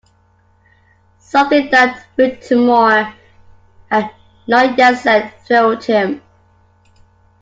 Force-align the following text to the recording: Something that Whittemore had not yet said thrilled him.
Something 1.19 1.69
that 1.69 2.07
Whittemore 2.17 3.13
had 3.91 4.11
not 4.47 4.75
yet 4.75 4.95
said 4.97 5.31
thrilled 5.45 5.83
him. 5.83 6.23